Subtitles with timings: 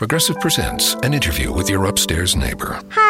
[0.00, 2.80] Progressive presents an interview with your upstairs neighbor.
[2.88, 3.09] Hi,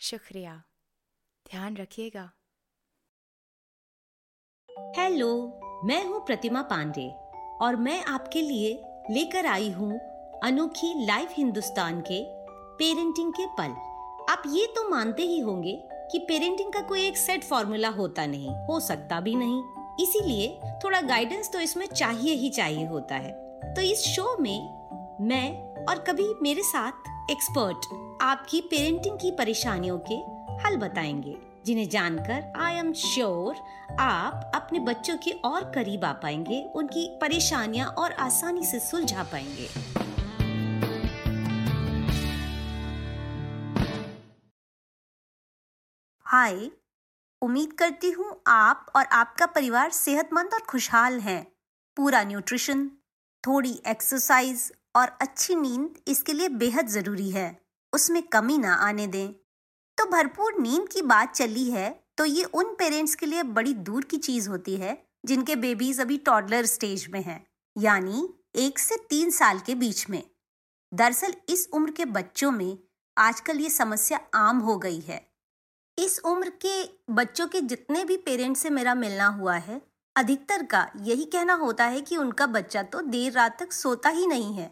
[0.00, 0.52] शुक्रिया।
[1.46, 2.22] ध्यान रखिएगा।
[4.96, 5.30] हेलो,
[5.84, 7.08] मैं हूँ प्रतिमा पांडे
[7.62, 8.70] और मैं आपके लिए
[9.10, 9.98] लेकर आई हूँ
[10.44, 12.22] अनोखी लाइव हिंदुस्तान के
[12.78, 13.74] पेरेंटिंग के पल।
[14.30, 15.74] आप ये तो मानते ही होंगे
[16.12, 19.62] कि पेरेंटिंग का कोई एक सेट फॉर्मूला होता नहीं, हो सकता भी नहीं।
[20.00, 20.48] इसीलिए
[20.84, 23.32] थोड़ा गाइडेंस तो इसमें चाहिए ही चाहिए होता है।
[23.74, 27.86] तो इस शो में मैं और कभी मेरे साथ एक्सपर्ट
[28.22, 30.14] आपकी पेरेंटिंग की परेशानियों के
[30.62, 31.34] हल बताएँगे,
[31.66, 33.56] जिन्हें जानकर आई एम श्योर
[34.00, 39.68] आप अपने बच्चों के और करीब आ पाएँगे, उनकी परेशानियाँ और आसानी से सुलझा पाएँगे।
[46.26, 46.70] हाय
[47.42, 51.46] उम्मीद करती हूँ आप और आपका परिवार सेहतमंद और खुशहाल हैं।
[51.96, 52.90] पूरा न्यूट्रिशन
[53.44, 57.48] थोड़ी एक्सरसाइज और अच्छी नींद इसके लिए बेहद ज़रूरी है।
[57.92, 59.32] उसमें कमी ना आने दें।
[59.98, 64.04] तो भरपूर नींद की बात चली है तो ये उन पेरेंट्स के लिए बड़ी दूर
[64.04, 64.96] की चीज़ होती है,
[65.26, 67.46] जिनके बेबीज अभी टॉडलर स्टेज में हैं,
[67.76, 70.22] यानी एक से तीन साल के बीच में।
[70.92, 72.78] दरअसल इस उम्र के बच्चों में
[73.16, 75.20] आजकल ये समस्या आम हो गई है।
[75.98, 79.80] इस उम्र के बच्चों के जितने भी पेरेंट्स से मेरा मिलना हुआ है,
[80.16, 84.26] अधिकतर का यही कहना होता है कि उनका बच्चा तो देर रात तक सोता ही
[84.26, 84.70] नहीं है।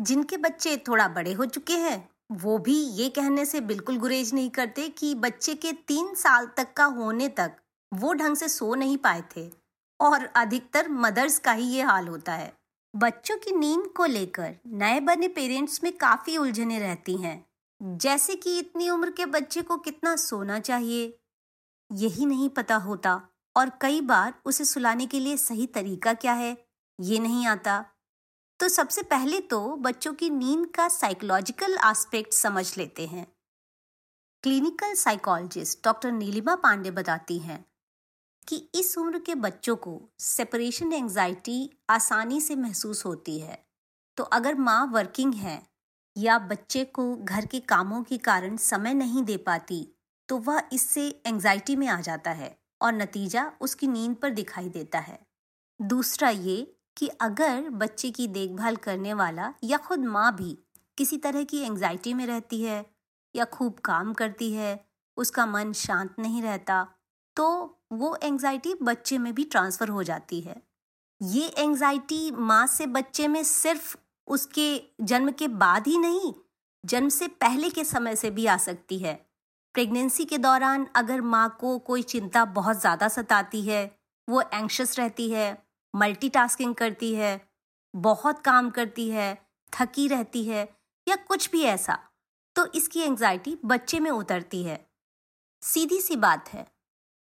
[0.00, 4.50] जिनके बच्चे थोड़ा बड़े हो चुके हैं, वो भी ये कहने से बिल्कुल गुरेज नहीं
[4.50, 7.56] करते कि बच्चे के तीन साल तक का होने तक
[7.94, 9.50] वो ढंग से सो नहीं पाए थे।
[10.00, 12.56] और अधिकतर मदर्स का ही ये हाल होता है।
[12.96, 17.46] बच्चों की नींद को लेकर नए बने पेरेंट्स में काफ़ी उलझने रहती हैं।
[17.82, 21.18] जैसे कि इतनी उम्र के बच्चे को कितना सोना चाहिए,
[21.92, 26.64] यही नहीं पता होता। और कई बार उसे सुलाने के लिए सही तरीका क्या है,
[27.00, 27.84] ये नहीं आता।
[28.62, 33.26] तो सबसे पहले तो बच्चों की नींद का साइकोलॉजिकल एस्पेक्ट समझ लेते हैं।
[34.44, 37.58] Clinical psychologist doctor Neelima Pandey बताती हैं
[38.48, 43.58] कि इस उम्र के बच्चों को सेपरेशन एंजाइटी आसानी से महसूस होती है।
[44.16, 45.60] तो अगर माँ वर्किंग है
[46.16, 49.86] या बच्चे को घर के कामों के कारण समय नहीं दे पाती
[50.28, 54.98] तो वह इससे एंजाइटी में आ जाता है और नतीजा उसकी नींद पर दिखाई देता
[55.00, 55.18] है।
[55.80, 60.56] दूसरा ये कि अगर बच्चे की देखभाल करने वाला या खुद माँ भी
[60.98, 62.84] किसी तरह की एंजाइटी में रहती है
[63.34, 64.84] या खूब काम करती है,
[65.16, 66.86] उसका मन शांत नहीं रहता
[67.36, 67.46] तो
[67.92, 70.56] वो एंजाइटी बच्चे में भी ट्रांसफ़र हो जाती है।
[71.20, 73.96] ये एंजाइटी माँ से बच्चे में सिर्फ़
[74.28, 76.32] उसके जन्म के बाद ही नहीं,
[76.84, 79.14] जन्म से पहले के समय से भी आ सकती है।
[79.74, 83.84] प्रेगनेंसी के दौरान अगर माँ को कोई चिंता बहुत ज़्यादा सताती है,
[84.28, 85.52] वो एंक्शस रहती है
[85.94, 87.40] मल्टीटास्किंग करती है,
[87.94, 89.34] बहुत काम करती है,
[89.72, 90.68] थकी रहती है
[91.06, 91.98] या कुछ भी ऐसा
[92.56, 94.78] तो इसकी एंजाइटी बच्चे में उतरती है।
[95.62, 96.66] सीधी सी बात है,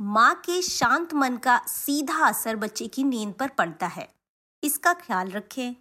[0.00, 4.08] माँ के शांत मन का सीधा असर बच्चे की नींद पर पड़ता है।
[4.62, 5.76] इसका ख्याल रखें।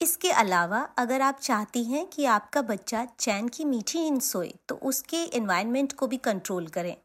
[0.00, 4.74] इसके अलावा अगर आप चाहती हैं कि आपका बच्चा चैन की मीठी नींद सोए तो
[4.82, 6.96] उसके इन्वायरमेंट को भी कंट्रोल करें।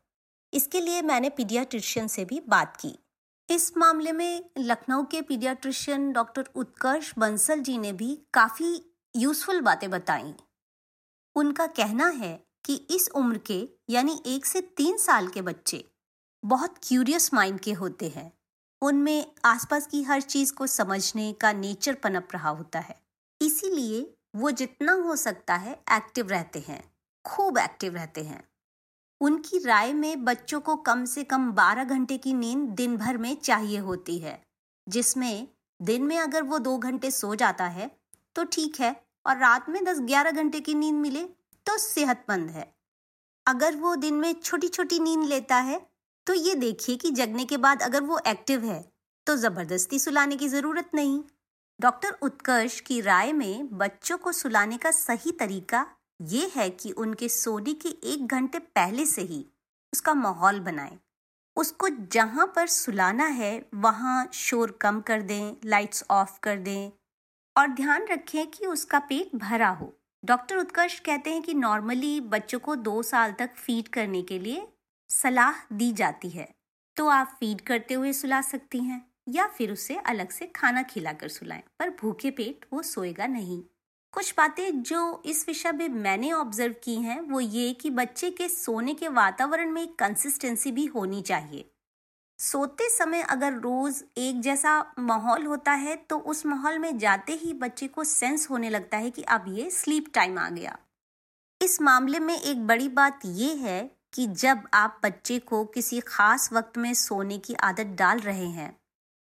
[0.54, 2.98] इसके लिए मैंने पीडियाट्रिशियन से भी बात की।
[3.52, 9.90] इस मामले में लखनऊ के पीडियाट्रिशियन डॉक्टर उत्कर्ष बंसल जी ने भी काफ़ी यूजफुल बातें
[9.90, 10.34] बताई।
[11.36, 15.92] उनका कहना है कि इस उम्र के, यानी एक से तीन साल के बच्चे,
[16.46, 18.32] बहुत क्यूरियस माइंड के होते हैं।
[18.82, 23.02] उनमें आसपास की हर चीज़ को समझने का नेचर पनप रहा होता है।
[23.42, 26.94] इसीलिए वो जितना हो सकता है एक्टिव रहते हैं,
[27.26, 28.51] खूब एक्टिव रहते हैं।
[29.22, 33.36] उनकी राय में बच्चों को कम से कम 12 घंटे की नींद दिन भर में
[33.38, 34.42] चाहिए होती है,
[34.88, 35.48] जिसमें
[35.80, 37.90] दिन में अगर वो दो घंटे सो जाता है
[38.36, 38.96] तो ठीक है,
[39.26, 41.24] और रात में 10-11 घंटे की नींद मिले
[41.66, 42.68] तो सेहतमंद है।
[43.46, 45.80] अगर वो दिन में छोटी छोटी नींद लेता है
[46.28, 48.84] तो ये देखिए कि जगने के बाद अगर वो एक्टिव है
[49.28, 51.22] तो ज़बरदस्ती सुलाने की ज़रूरत नहीं।
[51.80, 55.86] डॉक्टर उत्कर्ष की राय में बच्चों को सुलाने का सही तरीका
[56.22, 59.46] ये है कि उनके सोने के एक घंटे पहले से ही
[59.94, 60.98] उसका माहौल बनाएँ।
[61.58, 66.92] उसको जहाँ पर सुलाना है, वहाँ शोर कम कर दें लाइट्स ऑफ़ कर दें
[67.56, 72.60] और ध्यान रखें कि उसका पेट भरा हो। डॉक्टर उत्कर्ष कहते हैं कि नॉर्मली बच्चों
[72.60, 74.68] को दो साल तक फ़ीड करने के लिए
[75.10, 76.48] सलाह दी जाती है।
[76.98, 81.28] तो आप फ़ीड करते हुए सुला सकती हैं या फिर उसे अलग से खाना खिलाकर
[81.28, 83.64] सुलाएँ, पर भूखे पेट वो सोएगा नहीं।
[84.14, 88.48] कुछ बातें जो इस विषय में मैंने ऑब्ज़र्व की हैं, वो ये कि बच्चे के
[88.50, 91.66] सोने के वातावरण में एक कंसिस्टेंसी भी होनी चाहिए।
[92.40, 97.54] सोते समय अगर रोज एक जैसा माहौल होता है तो उस माहौल में जाते ही
[97.54, 100.78] बच्चे को सेंस होने लगता है कि अब ये स्लीप टाइम आ गया।
[101.62, 103.82] इस मामले में एक बड़ी बात ये है
[104.14, 108.76] कि जब आप बच्चे को किसी खास वक्त में सोने की आदत डाल रहे हैं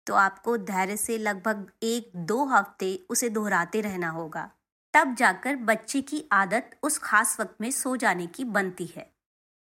[0.08, 4.50] तो आपको धैर्य से लगभग एक दो हफ़्ते उसे दोहराते रहना होगा।
[4.98, 9.14] तब जाकर बच्चे की आदत उस खास वक्त में सो जाने की बनती है।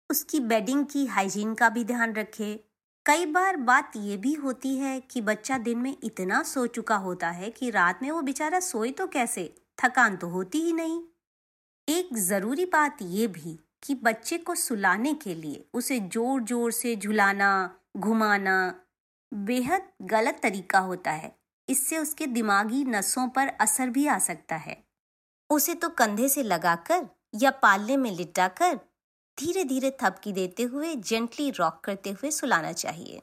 [0.10, 2.60] उसकी बेडिंग की हाइजीन का भी ध्यान रखें।
[3.06, 7.30] कई बार बात ये भी होती है कि बच्चा दिन में इतना सो चुका होता
[7.30, 9.56] है कि रात में वो बेचारा सोए तो कैसे?
[9.84, 11.02] थकान तो होती ही नहीं।
[11.88, 16.96] एक ज़रूरी बात ये भी कि बच्चे को सुलाने के लिए उसे ज़ोर ज़ोर से
[16.96, 18.76] झुलाना, घुमाना
[19.32, 21.36] बेहद गलत तरीका होता है।
[21.70, 24.93] इससे उसके दिमागी नसों पर असर भी आ सकता है।
[25.54, 28.76] उसे तो कंधे से लगाकर या पालने में लिटाकर
[29.38, 33.22] धीरे धीरे थपकी देते हुए जेंटली रॉक करते हुए सुलाना चाहिए।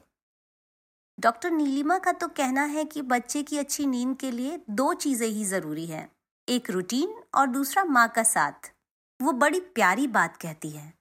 [1.17, 5.27] डॉक्टर नीलिमा का तो कहना है कि बच्चे की अच्छी नींद के लिए दो चीज़ें
[5.27, 6.07] ही ज़रूरी है,
[6.47, 8.71] एक रूटीन और दूसरा माँ का साथ।
[9.19, 10.93] वो बड़ी प्यारी बात कहती है।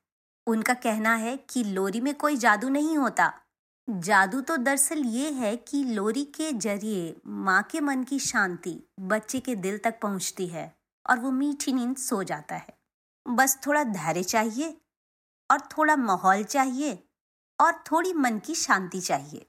[0.47, 3.33] उनका कहना है कि लोरी में कोई जादू नहीं होता।
[3.89, 9.41] जादू तो दरअसल ये है कि लोरी के ज़रिए माँ के मन की शांति बच्चे
[9.41, 10.73] के दिल तक पहुँचती है।
[11.11, 12.79] और वो मीठी नींद सो जाता है।
[13.29, 14.81] बस थोड़ा धैर्य चाहिए
[15.51, 17.09] और थोड़ा माहौल चाहिए
[17.61, 19.47] और थोड़ी मन की शांति चाहिए।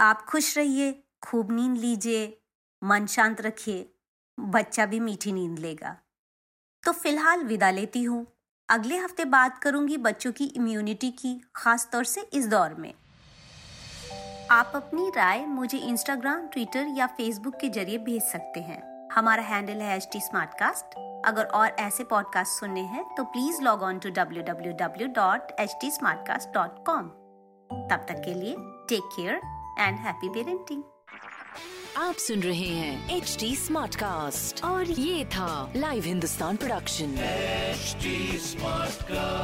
[0.00, 2.42] आप खुश रहिए, खूब नींद लीजिए,
[2.84, 3.94] मन शांत रखिए,
[4.40, 5.96] बच्चा भी मीठी नींद लेगा।
[6.82, 8.26] तो फ़िलहाल विदा लेती हूँ।
[8.68, 12.94] अगले हफ़्ते बात करूँगी बच्चों की इम्यूनिटी की खास तौर से इस दौर में।
[14.50, 19.80] आप अपनी राय मुझे इंस्टाग्राम ट्विटर या फेसबुक के ज़रिए भेज सकते हैं। हमारा हैंडल
[19.80, 20.20] है एच टी
[21.26, 25.52] अगर और ऐसे पॉडकास्ट सुनने हैं तो please log on to W W W dot
[25.60, 25.90] H T
[27.70, 28.56] तब तक के लिए
[28.88, 29.40] take care
[29.80, 30.82] and happy parenting
[31.96, 37.14] आप सुन रहे हैं एच टी स्मार्ट कास्ट और ये था live Hindustan production
[38.42, 39.43] smart cast